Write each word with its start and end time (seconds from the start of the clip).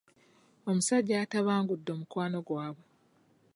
Omusajja 0.69 1.13
yatabangula 1.21 1.89
omukwano 1.95 2.37
gwabwe. 2.47 2.85